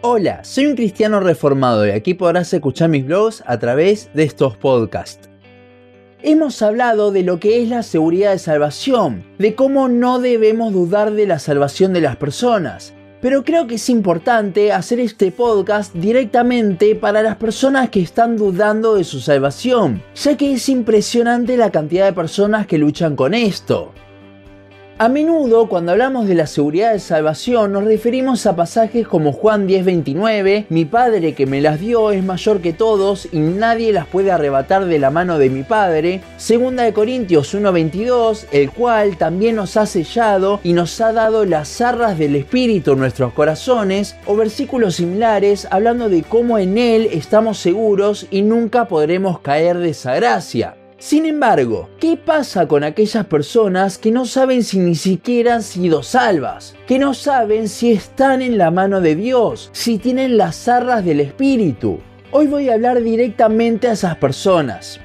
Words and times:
Hola, 0.00 0.44
soy 0.44 0.66
un 0.66 0.76
cristiano 0.76 1.18
reformado 1.18 1.84
y 1.84 1.90
aquí 1.90 2.14
podrás 2.14 2.54
escuchar 2.54 2.88
mis 2.88 3.04
blogs 3.04 3.42
a 3.46 3.58
través 3.58 4.08
de 4.14 4.22
estos 4.22 4.56
podcasts. 4.56 5.28
Hemos 6.22 6.62
hablado 6.62 7.10
de 7.10 7.24
lo 7.24 7.40
que 7.40 7.60
es 7.60 7.68
la 7.68 7.82
seguridad 7.82 8.30
de 8.30 8.38
salvación, 8.38 9.24
de 9.40 9.56
cómo 9.56 9.88
no 9.88 10.20
debemos 10.20 10.72
dudar 10.72 11.14
de 11.14 11.26
la 11.26 11.40
salvación 11.40 11.92
de 11.92 12.00
las 12.00 12.14
personas, 12.14 12.94
pero 13.20 13.42
creo 13.42 13.66
que 13.66 13.74
es 13.74 13.88
importante 13.88 14.70
hacer 14.70 15.00
este 15.00 15.32
podcast 15.32 15.92
directamente 15.92 16.94
para 16.94 17.20
las 17.20 17.34
personas 17.34 17.90
que 17.90 18.00
están 18.00 18.36
dudando 18.36 18.94
de 18.94 19.02
su 19.02 19.18
salvación, 19.18 20.00
ya 20.14 20.36
que 20.36 20.52
es 20.52 20.68
impresionante 20.68 21.56
la 21.56 21.72
cantidad 21.72 22.06
de 22.06 22.12
personas 22.12 22.68
que 22.68 22.78
luchan 22.78 23.16
con 23.16 23.34
esto. 23.34 23.92
A 25.00 25.08
menudo 25.08 25.68
cuando 25.68 25.92
hablamos 25.92 26.26
de 26.26 26.34
la 26.34 26.48
seguridad 26.48 26.92
de 26.92 26.98
salvación 26.98 27.70
nos 27.70 27.84
referimos 27.84 28.46
a 28.46 28.56
pasajes 28.56 29.06
como 29.06 29.30
Juan 29.32 29.68
10:29, 29.68 30.66
mi 30.70 30.86
Padre 30.86 31.34
que 31.34 31.46
me 31.46 31.60
las 31.60 31.78
dio 31.78 32.10
es 32.10 32.24
mayor 32.24 32.60
que 32.60 32.72
todos 32.72 33.28
y 33.30 33.38
nadie 33.38 33.92
las 33.92 34.08
puede 34.08 34.32
arrebatar 34.32 34.86
de 34.86 34.98
la 34.98 35.10
mano 35.10 35.38
de 35.38 35.50
mi 35.50 35.62
Padre, 35.62 36.20
Segunda 36.36 36.82
de 36.82 36.92
Corintios 36.92 37.54
1:22, 37.54 38.48
el 38.50 38.72
cual 38.72 39.16
también 39.16 39.54
nos 39.54 39.76
ha 39.76 39.86
sellado 39.86 40.58
y 40.64 40.72
nos 40.72 41.00
ha 41.00 41.12
dado 41.12 41.44
las 41.44 41.80
arras 41.80 42.18
del 42.18 42.34
Espíritu 42.34 42.94
en 42.94 42.98
nuestros 42.98 43.32
corazones, 43.34 44.16
o 44.26 44.34
versículos 44.34 44.96
similares 44.96 45.68
hablando 45.70 46.08
de 46.08 46.24
cómo 46.24 46.58
en 46.58 46.76
Él 46.76 47.08
estamos 47.12 47.58
seguros 47.58 48.26
y 48.32 48.42
nunca 48.42 48.88
podremos 48.88 49.38
caer 49.38 49.78
de 49.78 49.90
esa 49.90 50.16
gracia. 50.16 50.77
Sin 50.98 51.26
embargo, 51.26 51.88
¿qué 52.00 52.16
pasa 52.16 52.66
con 52.66 52.82
aquellas 52.82 53.24
personas 53.26 53.98
que 53.98 54.10
no 54.10 54.24
saben 54.24 54.64
si 54.64 54.80
ni 54.80 54.96
siquiera 54.96 55.54
han 55.54 55.62
sido 55.62 56.02
salvas? 56.02 56.74
Que 56.88 56.98
no 56.98 57.14
saben 57.14 57.68
si 57.68 57.92
están 57.92 58.42
en 58.42 58.58
la 58.58 58.72
mano 58.72 59.00
de 59.00 59.14
Dios, 59.14 59.70
si 59.72 59.98
tienen 59.98 60.36
las 60.36 60.66
arras 60.66 61.04
del 61.04 61.20
Espíritu. 61.20 62.00
Hoy 62.32 62.48
voy 62.48 62.68
a 62.68 62.74
hablar 62.74 63.00
directamente 63.00 63.86
a 63.86 63.92
esas 63.92 64.16
personas. 64.16 64.98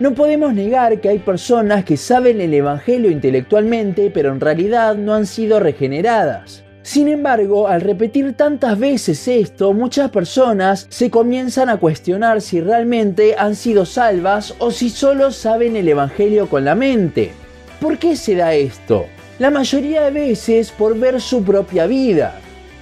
No 0.00 0.14
podemos 0.14 0.52
negar 0.52 1.00
que 1.00 1.10
hay 1.10 1.20
personas 1.20 1.84
que 1.84 1.96
saben 1.96 2.40
el 2.40 2.52
Evangelio 2.52 3.08
intelectualmente, 3.08 4.10
pero 4.12 4.32
en 4.32 4.40
realidad 4.40 4.96
no 4.96 5.14
han 5.14 5.26
sido 5.26 5.60
regeneradas. 5.60 6.63
Sin 6.84 7.08
embargo, 7.08 7.66
al 7.66 7.80
repetir 7.80 8.34
tantas 8.34 8.78
veces 8.78 9.26
esto, 9.26 9.72
muchas 9.72 10.10
personas 10.10 10.86
se 10.90 11.10
comienzan 11.10 11.70
a 11.70 11.78
cuestionar 11.78 12.42
si 12.42 12.60
realmente 12.60 13.36
han 13.38 13.56
sido 13.56 13.86
salvas 13.86 14.54
o 14.58 14.70
si 14.70 14.90
solo 14.90 15.32
saben 15.32 15.76
el 15.76 15.88
Evangelio 15.88 16.46
con 16.46 16.66
la 16.66 16.74
mente. 16.74 17.32
¿Por 17.80 17.96
qué 17.96 18.16
se 18.16 18.36
da 18.36 18.52
esto? 18.52 19.06
La 19.38 19.50
mayoría 19.50 20.02
de 20.02 20.10
veces 20.10 20.72
por 20.72 20.98
ver 20.98 21.22
su 21.22 21.42
propia 21.42 21.86
vida. 21.86 22.38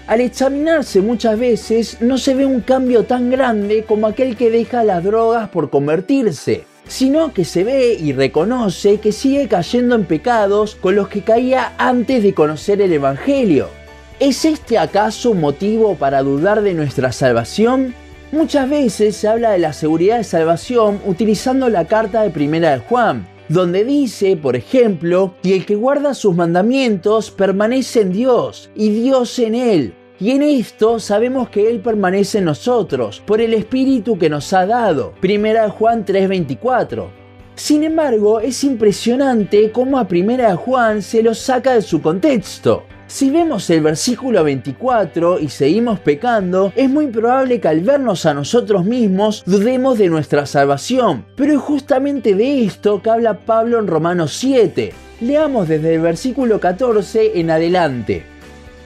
Al 0.09 0.21
examinarse 0.21 1.01
muchas 1.01 1.39
veces 1.39 1.99
no 2.01 2.19
se 2.19 2.35
ve 2.35 2.45
un 2.45 2.61
cambio 2.61 3.05
tan 3.05 3.31
grande 3.31 3.85
como 3.85 4.09
aquel 4.09 4.37
que 4.37 4.51
deja 4.51 4.83
las 4.83 5.05
drogas 5.05 5.49
por 5.51 5.71
convertirse, 5.71 6.65
sino 6.89 7.33
que 7.33 7.45
se 7.45 7.63
ve 7.63 7.95
y 7.95 8.13
reconoce 8.13 8.99
que 8.99 9.13
sigue 9.13 9.47
cayendo 9.47 9.95
en 9.95 10.07
pecados 10.07 10.75
con 10.75 10.97
los 10.97 11.07
que 11.07 11.23
caía 11.23 11.73
antes 11.79 12.25
de 12.25 12.35
conocer 12.35 12.83
el 12.83 12.93
Evangelio. 12.93 13.82
¿Es 14.23 14.45
este 14.45 14.79
acaso 14.79 15.35
motivo 15.35 15.97
para 15.97 16.23
dudar 16.23 16.63
de 16.63 16.75
nuestra 16.75 17.11
salvación? 17.11 17.93
Muchas 18.31 18.71
veces 18.71 19.17
se 19.17 19.27
habla 19.27 19.51
de 19.51 19.59
la 19.59 19.73
seguridad 19.73 20.19
de 20.19 20.23
salvación 20.23 21.01
utilizando 21.05 21.69
la 21.69 21.89
carta 21.89 22.23
de 22.23 22.31
Primera 22.31 22.71
de 22.71 22.79
Juan, 22.79 23.27
donde 23.49 23.85
dice, 23.85 24.37
por 24.37 24.55
ejemplo, 24.55 25.35
que 25.43 25.57
el 25.57 25.67
que 25.67 25.75
guarda 25.75 26.15
sus 26.15 26.37
mandamientos 26.37 27.33
permanece 27.33 28.03
en 28.03 28.13
Dios 28.13 28.71
y 28.77 28.91
Dios 28.91 29.41
en 29.41 29.57
él. 29.57 29.95
Y 30.21 30.31
en 30.31 30.43
esto 30.43 31.01
sabemos 31.01 31.49
que 31.49 31.69
Él 31.69 31.81
permanece 31.81 32.39
en 32.39 32.45
nosotros, 32.45 33.21
por 33.27 33.41
el 33.41 33.53
Espíritu 33.55 34.21
que 34.21 34.31
nos 34.31 34.53
ha 34.53 34.67
dado. 34.67 35.15
Primera 35.21 35.65
de 35.65 35.71
Juan 35.71 36.05
3:24. 36.05 37.09
Sin 37.57 37.83
embargo, 37.83 38.39
es 38.39 38.63
impresionante 38.63 39.73
cómo 39.73 39.99
a 39.99 40.07
Primera 40.07 40.51
de 40.51 40.57
Juan 40.57 41.03
se 41.03 41.25
lo 41.25 41.35
saca 41.35 41.75
de 41.75 41.83
su 41.83 42.01
contexto. 42.01 42.85
Si 43.13 43.29
vemos 43.29 43.69
el 43.69 43.83
versículo 43.83 44.43
24 44.43 45.39
y 45.39 45.51
seguimos 45.51 46.01
pecando, 46.01 46.73
es 46.75 46.89
muy 46.89 47.09
probable 47.09 47.61
que 47.61 47.69
al 47.69 47.83
vernos 47.83 48.25
a 48.25 48.33
nosotros 48.33 48.87
mismos 48.87 49.43
dudemos 49.45 49.99
de 49.99 50.09
nuestra 50.09 50.47
salvación. 50.47 51.27
Pero 51.37 51.53
es 51.53 51.61
justamente 51.61 52.35
de 52.35 52.65
esto 52.65 53.03
que 53.03 53.11
habla 53.11 53.41
Pablo 53.41 53.79
en 53.79 53.87
Romanos 53.87 54.33
7. 54.39 54.95
Leamos 55.21 55.69
desde 55.69 55.97
el 55.97 56.01
versículo 56.01 56.59
14 56.59 57.39
en 57.39 57.51
adelante 57.51 58.32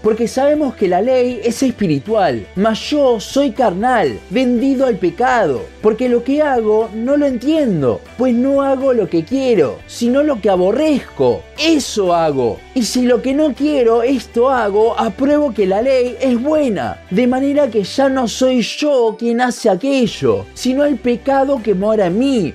porque 0.07 0.29
sabemos 0.29 0.77
que 0.77 0.87
la 0.87 1.03
ley 1.03 1.41
es 1.43 1.65
espiritual, 1.65 2.47
mas 2.55 2.79
yo 2.91 3.19
soy 3.19 3.51
carnal, 3.51 4.21
vendido 4.31 4.87
al 4.87 4.99
pecado, 4.99 5.63
porque 5.83 6.09
lo 6.09 6.23
que 6.23 6.43
hago 6.43 6.89
no 6.95 7.17
lo 7.17 7.27
entiendo, 7.27 8.01
pues 8.17 8.33
no 8.33 8.63
hago 8.63 8.93
lo 8.93 9.09
que 9.09 9.25
quiero, 9.25 9.81
sino 9.89 10.23
lo 10.23 10.41
que 10.41 10.49
aborrezco, 10.49 11.43
eso 11.59 12.15
hago. 12.15 12.61
Y 12.73 12.85
si 12.85 13.03
lo 13.03 13.21
que 13.21 13.35
no 13.35 13.53
quiero, 13.53 14.05
esto 14.05 14.49
hago, 14.49 14.97
apruebo 14.97 15.53
que 15.53 15.67
la 15.67 15.83
ley 15.83 16.17
es 16.21 16.41
buena, 16.41 17.03
de 17.11 17.27
manera 17.27 17.69
que 17.69 17.83
ya 17.83 18.09
no 18.09 18.29
soy 18.29 18.63
yo 18.63 19.17
quien 19.19 19.41
hace 19.41 19.69
aquello, 19.69 20.47
sino 20.55 20.85
el 20.85 20.99
pecado 20.99 21.61
que 21.61 21.75
mora 21.75 22.07
en 22.07 22.19
mí. 22.21 22.55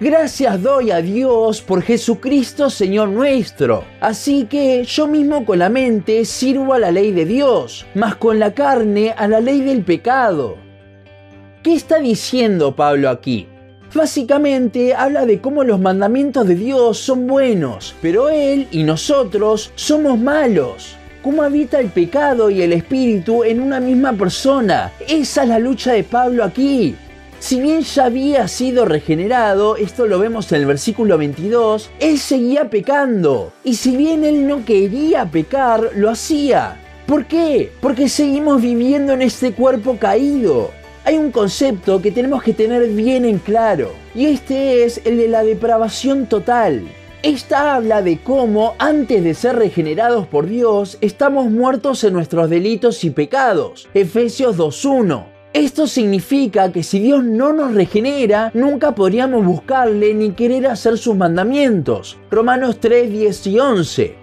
Gracias 0.00 0.60
doy 0.60 0.90
a 0.90 1.00
Dios 1.00 1.62
por 1.62 1.80
Jesucristo 1.80 2.68
Señor 2.68 3.10
nuestro. 3.10 3.84
Así 4.00 4.46
que 4.46 4.82
yo 4.82 5.06
mismo 5.06 5.46
con 5.46 5.60
la 5.60 5.68
mente 5.68 6.24
sirvo 6.24 6.74
a 6.74 6.80
la 6.80 6.90
ley 6.90 7.12
de 7.12 7.24
Dios, 7.24 7.86
mas 7.94 8.16
con 8.16 8.40
la 8.40 8.54
carne 8.54 9.14
a 9.16 9.28
la 9.28 9.38
ley 9.38 9.60
del 9.60 9.84
pecado. 9.84 10.56
¿Qué 11.62 11.74
está 11.74 12.00
diciendo 12.00 12.74
Pablo 12.74 13.08
aquí? 13.08 13.46
Básicamente 13.94 14.94
habla 14.94 15.26
de 15.26 15.40
cómo 15.40 15.62
los 15.62 15.78
mandamientos 15.78 16.48
de 16.48 16.56
Dios 16.56 16.98
son 16.98 17.28
buenos, 17.28 17.94
pero 18.02 18.28
Él 18.28 18.66
y 18.72 18.82
nosotros 18.82 19.70
somos 19.76 20.18
malos. 20.18 20.96
Cómo 21.22 21.44
habita 21.44 21.78
el 21.78 21.90
pecado 21.90 22.50
y 22.50 22.62
el 22.62 22.72
espíritu 22.72 23.44
en 23.44 23.60
una 23.60 23.78
misma 23.78 24.12
persona. 24.12 24.92
Esa 25.08 25.44
es 25.44 25.48
la 25.48 25.60
lucha 25.60 25.92
de 25.92 26.02
Pablo 26.02 26.42
aquí. 26.42 26.96
Si 27.44 27.60
bien 27.60 27.82
ya 27.82 28.06
había 28.06 28.48
sido 28.48 28.86
regenerado, 28.86 29.76
esto 29.76 30.06
lo 30.06 30.18
vemos 30.18 30.50
en 30.50 30.62
el 30.62 30.66
versículo 30.66 31.18
22, 31.18 31.90
él 32.00 32.18
seguía 32.18 32.70
pecando. 32.70 33.52
Y 33.62 33.74
si 33.74 33.98
bien 33.98 34.24
él 34.24 34.48
no 34.48 34.64
quería 34.64 35.26
pecar, 35.26 35.90
lo 35.94 36.08
hacía. 36.08 36.80
¿Por 37.04 37.26
qué? 37.26 37.70
Porque 37.82 38.08
seguimos 38.08 38.62
viviendo 38.62 39.12
en 39.12 39.20
este 39.20 39.52
cuerpo 39.52 39.98
caído. 39.98 40.70
Hay 41.04 41.18
un 41.18 41.30
concepto 41.30 42.00
que 42.00 42.10
tenemos 42.10 42.42
que 42.42 42.54
tener 42.54 42.88
bien 42.88 43.26
en 43.26 43.38
claro, 43.38 43.92
y 44.14 44.24
este 44.24 44.84
es 44.84 45.02
el 45.04 45.18
de 45.18 45.28
la 45.28 45.44
depravación 45.44 46.24
total. 46.24 46.88
Esta 47.22 47.74
habla 47.74 48.00
de 48.00 48.22
cómo, 48.22 48.74
antes 48.78 49.22
de 49.22 49.34
ser 49.34 49.56
regenerados 49.56 50.26
por 50.26 50.46
Dios, 50.46 50.96
estamos 51.02 51.50
muertos 51.50 52.04
en 52.04 52.14
nuestros 52.14 52.48
delitos 52.48 53.04
y 53.04 53.10
pecados. 53.10 53.86
Efesios 53.92 54.56
2.1. 54.56 55.33
Esto 55.54 55.86
significa 55.86 56.72
que 56.72 56.82
si 56.82 56.98
Dios 56.98 57.22
no 57.22 57.52
nos 57.52 57.74
regenera, 57.74 58.50
nunca 58.54 58.92
podríamos 58.92 59.46
buscarle 59.46 60.12
ni 60.12 60.32
querer 60.32 60.66
hacer 60.66 60.98
sus 60.98 61.14
mandamientos. 61.14 62.18
Romanos 62.28 62.80
3, 62.80 63.08
10 63.08 63.46
y 63.46 63.60
11. 63.60 64.16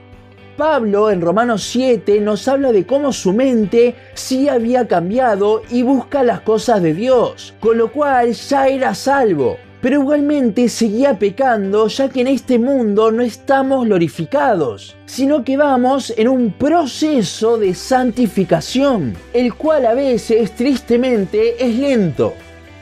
Pablo 0.57 1.09
en 1.09 1.21
Romanos 1.21 1.63
7 1.63 2.19
nos 2.19 2.49
habla 2.49 2.73
de 2.73 2.85
cómo 2.85 3.13
su 3.13 3.31
mente 3.31 3.95
sí 4.13 4.49
había 4.49 4.89
cambiado 4.89 5.61
y 5.69 5.83
busca 5.83 6.21
las 6.21 6.41
cosas 6.41 6.81
de 6.81 6.93
Dios, 6.93 7.53
con 7.61 7.77
lo 7.77 7.93
cual 7.93 8.33
ya 8.33 8.67
era 8.67 8.93
salvo. 8.93 9.55
Pero 9.81 10.01
igualmente 10.01 10.69
seguía 10.69 11.17
pecando 11.17 11.87
ya 11.87 12.09
que 12.09 12.21
en 12.21 12.27
este 12.27 12.59
mundo 12.59 13.11
no 13.11 13.23
estamos 13.23 13.85
glorificados, 13.85 14.95
sino 15.05 15.43
que 15.43 15.57
vamos 15.57 16.13
en 16.15 16.27
un 16.27 16.51
proceso 16.51 17.57
de 17.57 17.73
santificación, 17.73 19.15
el 19.33 19.53
cual 19.55 19.85
a 19.85 19.93
veces 19.93 20.51
tristemente 20.51 21.63
es 21.63 21.75
lento. 21.75 22.33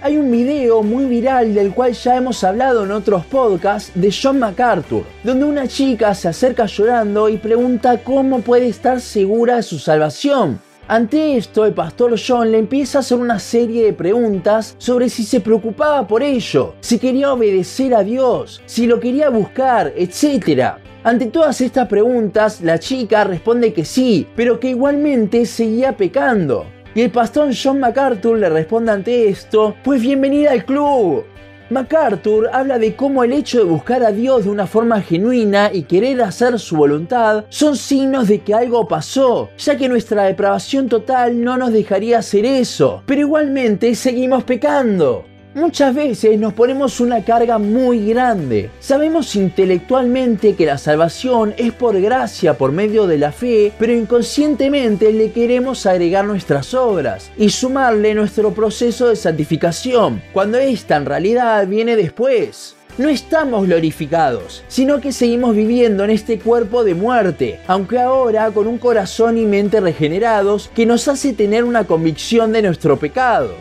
Hay 0.02 0.18
un 0.18 0.32
video 0.32 0.82
muy 0.82 1.06
viral 1.06 1.54
del 1.54 1.74
cual 1.74 1.92
ya 1.92 2.16
hemos 2.16 2.44
hablado 2.46 2.86
en 2.86 2.92
otros 2.92 3.26
podcasts 3.26 3.92
de 3.96 4.14
John 4.14 4.40
MacArthur, 4.40 5.04
donde 5.24 5.44
una 5.44 5.68
chica 5.68 6.14
se 6.14 6.30
acerca 6.30 6.66
llorando 6.68 7.28
y 7.28 7.38
pregunta 7.38 8.02
cómo 8.02 8.40
puede 8.40 8.68
estar 8.68 9.02
segura 9.02 9.58
de 9.58 9.64
su 9.64 9.78
salvación. 9.78 10.62
Ante 10.92 11.38
esto, 11.38 11.66
el 11.68 11.76
pastor 11.76 12.16
John 12.18 12.52
le 12.52 12.58
empieza 12.58 12.98
a 12.98 13.02
hacer 13.02 13.20
una 13.20 13.38
serie 13.38 13.86
de 13.86 13.94
preguntas 13.94 14.74
sobre 14.80 15.08
si 15.10 15.24
se 15.24 15.40
preocupaba 15.40 16.08
por 16.08 16.24
ello, 16.24 16.74
si 16.80 16.98
quería 16.98 17.32
obedecer 17.32 17.94
a 17.94 18.02
Dios, 18.02 18.64
si 18.66 18.88
lo 18.88 19.00
quería 19.00 19.30
buscar, 19.30 19.94
etc. 19.96 20.80
Ante 21.04 21.28
todas 21.28 21.62
estas 21.62 21.88
preguntas, 21.88 22.62
la 22.62 22.80
chica 22.80 23.24
responde 23.24 23.72
que 23.72 23.86
sí, 23.86 24.26
pero 24.36 24.60
que 24.60 24.72
igualmente 24.72 25.46
seguía 25.46 25.96
pecando. 25.96 26.66
Y 26.96 27.02
el 27.02 27.12
pastor 27.12 27.52
John 27.54 27.80
MacArthur 27.80 28.40
le 28.40 28.50
responde 28.50 28.92
ante 28.92 29.30
esto, 29.30 29.76
pues 29.84 30.02
bienvenida 30.02 30.54
al 30.54 30.66
club. 30.66 31.24
MacArthur 31.70 32.50
habla 32.52 32.80
de 32.80 32.96
cómo 32.96 33.24
el 33.24 33.32
hecho 33.32 33.60
de 33.60 33.66
buscar 33.66 34.04
a 34.04 34.12
Dios 34.12 34.46
de 34.46 34.50
una 34.50 34.66
forma 34.66 35.02
genuina 35.02 35.70
y 35.72 35.84
querer 35.84 36.22
hacer 36.22 36.60
su 36.60 36.76
voluntad 36.76 37.46
son 37.50 37.78
signos 37.78 38.28
de 38.28 38.40
que 38.40 38.54
algo 38.54 38.88
pasó, 38.88 39.50
ya 39.58 39.78
que 39.78 39.88
nuestra 39.88 40.24
depravación 40.24 40.90
total 40.90 41.44
no 41.44 41.58
nos 41.58 41.72
dejaría 41.72 42.20
hacer 42.20 42.46
eso, 42.46 43.04
pero 43.06 43.22
igualmente 43.22 43.94
seguimos 43.96 44.44
pecando. 44.44 45.26
Muchas 45.60 45.94
veces 45.94 46.40
nos 46.40 46.54
ponemos 46.54 47.02
una 47.02 47.26
carga 47.26 47.58
muy 47.58 48.08
grande. 48.08 48.70
Sabemos 48.80 49.36
intelectualmente 49.36 50.56
que 50.56 50.66
la 50.66 50.78
salvación 50.78 51.54
es 51.58 51.74
por 51.74 52.00
gracia, 52.00 52.58
por 52.58 52.72
medio 52.72 53.08
de 53.08 53.18
la 53.18 53.34
fe, 53.34 53.74
pero 53.78 53.92
inconscientemente 53.92 55.12
le 55.12 55.34
queremos 55.34 55.86
agregar 55.86 56.24
nuestras 56.24 56.74
obras 56.74 57.30
y 57.36 57.50
sumarle 57.50 58.16
nuestro 58.16 58.54
proceso 58.54 59.10
de 59.10 59.18
santificación, 59.18 60.22
cuando 60.32 60.58
esta 60.58 60.96
en 60.96 61.06
realidad 61.06 61.68
viene 61.68 61.98
después 61.98 62.78
no 62.98 63.08
estamos 63.08 63.66
glorificados, 63.66 64.64
sino 64.68 65.00
que 65.00 65.14
seguimos 65.14 65.56
viviendo 65.56 66.04
en 66.04 66.10
este 66.10 66.40
cuerpo 66.40 66.84
de 66.84 66.96
muerte, 66.96 67.60
aunque 67.68 68.00
ahora 68.00 68.52
con 68.52 68.68
un 68.68 68.78
corazón 68.78 69.38
y 69.38 69.46
mente 69.46 69.80
regenerados 69.80 70.70
que 70.74 70.86
nos 70.86 71.08
hace 71.08 71.34
tener 71.34 71.64
una 71.64 71.86
convicción 71.86 72.52
de 72.52 72.62
nuestro 72.62 72.98
pecado. 72.98 73.56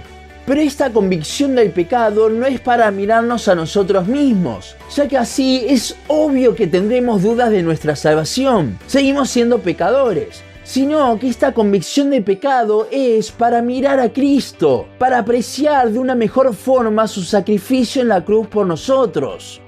Pero 0.48 0.62
esta 0.62 0.90
convicción 0.90 1.54
del 1.54 1.72
pecado 1.72 2.30
no 2.30 2.46
es 2.46 2.58
para 2.58 2.90
mirarnos 2.90 3.48
a 3.48 3.54
nosotros 3.54 4.08
mismos, 4.08 4.76
ya 4.96 5.06
que 5.06 5.18
así 5.18 5.66
es 5.68 5.94
obvio 6.06 6.54
que 6.54 6.66
tendremos 6.66 7.22
dudas 7.22 7.50
de 7.50 7.62
nuestra 7.62 7.94
salvación. 7.94 8.78
Seguimos 8.86 9.28
siendo 9.28 9.58
pecadores, 9.58 10.42
sino 10.64 11.18
que 11.18 11.28
esta 11.28 11.52
convicción 11.52 12.08
de 12.08 12.22
pecado 12.22 12.88
es 12.90 13.30
para 13.30 13.60
mirar 13.60 14.00
a 14.00 14.10
Cristo, 14.10 14.86
para 14.98 15.18
apreciar 15.18 15.90
de 15.90 15.98
una 15.98 16.14
mejor 16.14 16.54
forma 16.54 17.06
su 17.08 17.24
sacrificio 17.24 18.00
en 18.00 18.08
la 18.08 18.24
cruz 18.24 18.46
por 18.46 18.66
nosotros. 18.66 19.60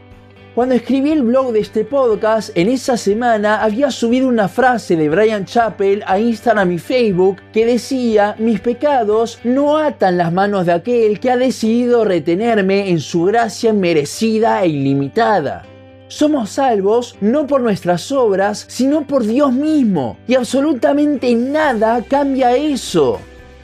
Cuando 0.54 0.74
escribí 0.74 1.12
el 1.12 1.22
blog 1.22 1.52
de 1.52 1.60
este 1.60 1.84
podcast, 1.84 2.50
en 2.56 2.68
esa 2.68 2.96
semana 2.96 3.62
había 3.62 3.92
subido 3.92 4.26
una 4.26 4.48
frase 4.48 4.96
de 4.96 5.08
Brian 5.08 5.44
Chappell 5.44 6.02
a 6.04 6.18
Instagram 6.18 6.72
y 6.72 6.78
Facebook 6.78 7.36
que 7.52 7.64
decía, 7.64 8.34
mis 8.36 8.58
pecados 8.58 9.38
no 9.44 9.78
atan 9.78 10.18
las 10.18 10.32
manos 10.32 10.66
de 10.66 10.72
aquel 10.72 11.20
que 11.20 11.30
ha 11.30 11.36
decidido 11.36 12.04
retenerme 12.04 12.90
en 12.90 12.98
su 12.98 13.26
gracia 13.26 13.72
merecida 13.72 14.64
e 14.64 14.68
ilimitada. 14.70 15.62
Somos 16.08 16.50
salvos 16.50 17.16
no 17.20 17.46
por 17.46 17.60
nuestras 17.60 18.10
obras, 18.10 18.64
sino 18.66 19.06
por 19.06 19.24
Dios 19.24 19.52
mismo, 19.52 20.18
y 20.26 20.34
absolutamente 20.34 21.32
nada 21.32 22.02
cambia 22.02 22.56
eso. 22.56 23.20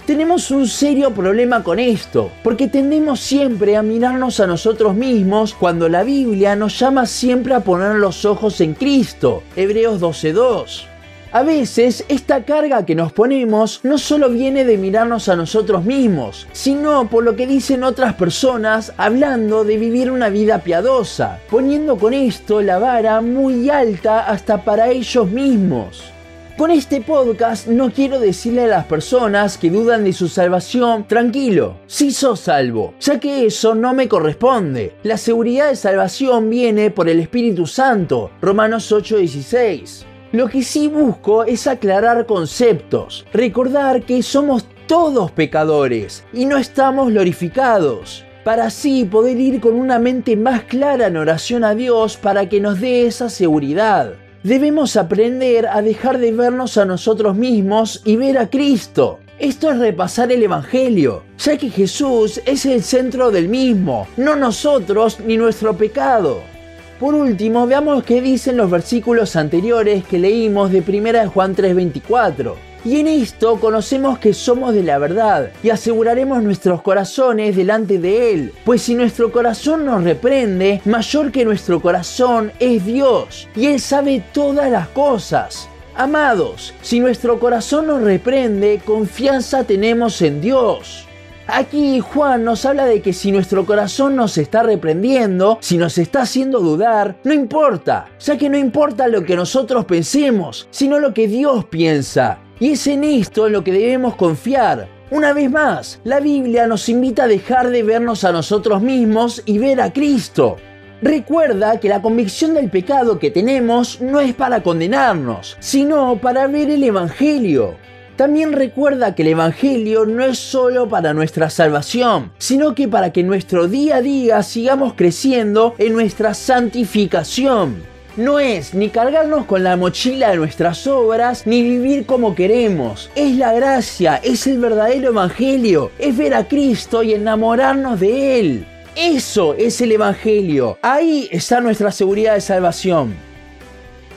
Tenemos 0.06 0.52
un 0.52 0.68
serio 0.68 1.10
problema 1.10 1.64
con 1.64 1.80
esto, 1.80 2.30
porque 2.44 2.68
tendemos 2.68 3.18
siempre 3.18 3.76
a 3.76 3.82
mirarnos 3.82 4.38
a 4.38 4.46
nosotros 4.46 4.94
mismos 4.94 5.52
cuando 5.52 5.88
la 5.88 6.04
Biblia 6.04 6.54
nos 6.54 6.78
llama 6.78 7.06
siempre 7.06 7.54
a 7.54 7.60
poner 7.60 7.96
los 7.96 8.24
ojos 8.24 8.60
en 8.60 8.74
Cristo. 8.74 9.42
Hebreos 9.56 10.00
12.2. 10.00 10.84
A 11.32 11.42
veces 11.42 12.04
esta 12.08 12.44
carga 12.44 12.86
que 12.86 12.94
nos 12.94 13.12
ponemos 13.12 13.80
no 13.82 13.98
solo 13.98 14.30
viene 14.30 14.64
de 14.64 14.78
mirarnos 14.78 15.28
a 15.28 15.34
nosotros 15.34 15.84
mismos, 15.84 16.46
sino 16.52 17.10
por 17.10 17.24
lo 17.24 17.34
que 17.34 17.48
dicen 17.48 17.82
otras 17.82 18.14
personas 18.14 18.92
hablando 18.98 19.64
de 19.64 19.76
vivir 19.76 20.12
una 20.12 20.28
vida 20.28 20.60
piadosa, 20.60 21.40
poniendo 21.50 21.96
con 21.96 22.14
esto 22.14 22.62
la 22.62 22.78
vara 22.78 23.20
muy 23.22 23.70
alta 23.70 24.20
hasta 24.20 24.62
para 24.62 24.88
ellos 24.88 25.28
mismos. 25.28 26.15
Con 26.56 26.70
este 26.70 27.02
podcast 27.02 27.66
no 27.66 27.90
quiero 27.92 28.18
decirle 28.18 28.64
a 28.64 28.66
las 28.66 28.86
personas 28.86 29.58
que 29.58 29.68
dudan 29.68 30.04
de 30.04 30.14
su 30.14 30.26
salvación, 30.26 31.06
tranquilo, 31.06 31.76
si 31.86 32.10
sos 32.12 32.40
salvo, 32.40 32.94
ya 32.98 33.20
que 33.20 33.44
eso 33.44 33.74
no 33.74 33.92
me 33.92 34.08
corresponde. 34.08 34.94
La 35.02 35.18
seguridad 35.18 35.68
de 35.68 35.76
salvación 35.76 36.48
viene 36.48 36.90
por 36.90 37.10
el 37.10 37.20
Espíritu 37.20 37.66
Santo, 37.66 38.30
Romanos 38.40 38.90
8:16. 38.90 40.06
Lo 40.32 40.48
que 40.48 40.62
sí 40.62 40.88
busco 40.88 41.44
es 41.44 41.66
aclarar 41.66 42.24
conceptos, 42.24 43.26
recordar 43.34 44.04
que 44.04 44.22
somos 44.22 44.64
todos 44.86 45.32
pecadores 45.32 46.24
y 46.32 46.46
no 46.46 46.56
estamos 46.56 47.10
glorificados 47.10 48.24
para 48.44 48.66
así 48.66 49.04
poder 49.04 49.38
ir 49.38 49.60
con 49.60 49.74
una 49.74 49.98
mente 49.98 50.36
más 50.36 50.62
clara 50.62 51.08
en 51.08 51.18
oración 51.18 51.64
a 51.64 51.74
Dios 51.74 52.16
para 52.16 52.48
que 52.48 52.60
nos 52.60 52.80
dé 52.80 53.06
esa 53.06 53.28
seguridad 53.28 54.14
debemos 54.46 54.96
aprender 54.96 55.66
a 55.66 55.82
dejar 55.82 56.18
de 56.18 56.30
vernos 56.30 56.78
a 56.78 56.84
nosotros 56.84 57.34
mismos 57.34 58.00
y 58.04 58.14
ver 58.14 58.38
a 58.38 58.48
Cristo. 58.48 59.18
Esto 59.40 59.72
es 59.72 59.78
repasar 59.78 60.30
el 60.30 60.40
Evangelio, 60.40 61.24
ya 61.36 61.58
que 61.58 61.68
Jesús 61.68 62.40
es 62.46 62.64
el 62.64 62.84
centro 62.84 63.32
del 63.32 63.48
mismo, 63.48 64.06
no 64.16 64.36
nosotros 64.36 65.18
ni 65.18 65.36
nuestro 65.36 65.76
pecado. 65.76 66.55
Por 66.98 67.14
último, 67.14 67.66
veamos 67.66 68.04
qué 68.04 68.22
dicen 68.22 68.56
los 68.56 68.70
versículos 68.70 69.36
anteriores 69.36 70.04
que 70.06 70.18
leímos 70.18 70.72
de 70.72 70.80
1 70.80 71.28
Juan 71.28 71.54
3:24. 71.54 72.56
Y 72.86 73.00
en 73.00 73.08
esto 73.08 73.60
conocemos 73.60 74.18
que 74.18 74.32
somos 74.32 74.72
de 74.72 74.82
la 74.82 74.96
verdad 74.96 75.50
y 75.62 75.68
aseguraremos 75.68 76.42
nuestros 76.42 76.80
corazones 76.80 77.54
delante 77.54 77.98
de 77.98 78.32
Él, 78.32 78.52
pues 78.64 78.80
si 78.80 78.94
nuestro 78.94 79.30
corazón 79.30 79.84
nos 79.84 80.04
reprende, 80.04 80.80
mayor 80.84 81.32
que 81.32 81.44
nuestro 81.44 81.82
corazón 81.82 82.52
es 82.60 82.86
Dios, 82.86 83.48
y 83.56 83.66
Él 83.66 83.80
sabe 83.80 84.22
todas 84.32 84.70
las 84.70 84.88
cosas. 84.88 85.68
Amados, 85.96 86.72
si 86.80 87.00
nuestro 87.00 87.38
corazón 87.40 87.88
nos 87.88 88.02
reprende, 88.02 88.80
confianza 88.84 89.64
tenemos 89.64 90.22
en 90.22 90.40
Dios. 90.40 91.05
Aquí 91.48 92.00
Juan 92.00 92.42
nos 92.42 92.64
habla 92.64 92.86
de 92.86 93.00
que 93.00 93.12
si 93.12 93.30
nuestro 93.30 93.64
corazón 93.64 94.16
nos 94.16 94.36
está 94.36 94.64
reprendiendo, 94.64 95.58
si 95.60 95.78
nos 95.78 95.96
está 95.96 96.22
haciendo 96.22 96.58
dudar, 96.58 97.18
no 97.22 97.32
importa, 97.32 98.06
ya 98.18 98.36
que 98.36 98.48
no 98.48 98.58
importa 98.58 99.06
lo 99.06 99.24
que 99.24 99.36
nosotros 99.36 99.84
pensemos, 99.84 100.66
sino 100.70 100.98
lo 100.98 101.14
que 101.14 101.28
Dios 101.28 101.64
piensa. 101.66 102.40
Y 102.58 102.72
es 102.72 102.86
en 102.88 103.04
esto 103.04 103.46
en 103.46 103.52
lo 103.52 103.62
que 103.62 103.70
debemos 103.70 104.16
confiar. 104.16 104.88
Una 105.12 105.32
vez 105.32 105.48
más, 105.48 106.00
la 106.02 106.18
Biblia 106.18 106.66
nos 106.66 106.88
invita 106.88 107.24
a 107.24 107.28
dejar 107.28 107.70
de 107.70 107.84
vernos 107.84 108.24
a 108.24 108.32
nosotros 108.32 108.82
mismos 108.82 109.40
y 109.46 109.58
ver 109.58 109.80
a 109.80 109.92
Cristo. 109.92 110.56
Recuerda 111.00 111.78
que 111.78 111.88
la 111.88 112.02
convicción 112.02 112.54
del 112.54 112.70
pecado 112.70 113.20
que 113.20 113.30
tenemos 113.30 114.00
no 114.00 114.18
es 114.18 114.34
para 114.34 114.64
condenarnos, 114.64 115.56
sino 115.60 116.18
para 116.20 116.48
ver 116.48 116.70
el 116.70 116.82
Evangelio. 116.82 117.76
También 118.16 118.52
recuerda 118.52 119.14
que 119.14 119.22
el 119.22 119.28
Evangelio 119.28 120.06
no 120.06 120.24
es 120.24 120.38
solo 120.38 120.88
para 120.88 121.12
nuestra 121.14 121.50
salvación, 121.50 122.32
sino 122.38 122.74
que 122.74 122.88
para 122.88 123.12
que 123.12 123.22
nuestro 123.22 123.68
día 123.68 123.96
a 123.96 124.02
día 124.02 124.42
sigamos 124.42 124.94
creciendo 124.94 125.74
en 125.78 125.92
nuestra 125.92 126.34
santificación 126.34 127.96
no 128.16 128.38
es 128.38 128.72
ni 128.72 128.88
cargarnos 128.88 129.44
con 129.44 129.62
la 129.62 129.76
mochila 129.76 130.30
de 130.30 130.38
nuestras 130.38 130.86
obras, 130.86 131.46
ni 131.46 131.62
vivir 131.62 132.06
como 132.06 132.34
queremos. 132.34 133.10
Es 133.14 133.36
la 133.36 133.52
gracia, 133.52 134.16
es 134.22 134.46
el 134.46 134.58
verdadero 134.58 135.10
evangelio, 135.10 135.90
es 135.98 136.16
ver 136.16 136.34
a 136.34 136.48
Cristo 136.48 137.02
y 137.02 137.12
enamorarnos 137.12 138.00
de 138.00 138.40
Él. 138.40 138.66
Eso 138.94 139.54
es 139.54 139.80
el 139.82 139.92
evangelio. 139.92 140.78
Ahí 140.80 141.28
está 141.30 141.60
nuestra 141.60 141.92
seguridad 141.92 142.34
de 142.34 142.40
salvación. 142.40 143.25